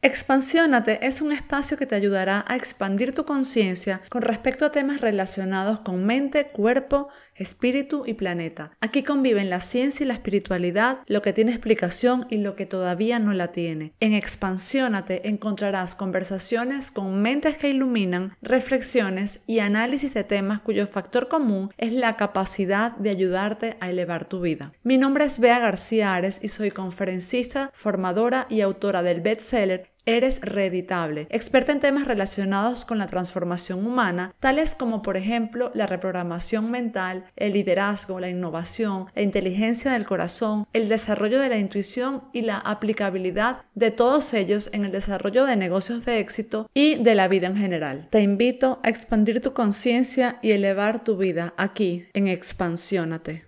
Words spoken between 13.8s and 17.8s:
En Expansiónate encontrarás conversaciones con mentes que